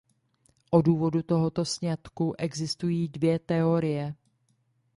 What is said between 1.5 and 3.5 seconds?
sňatku existují dvě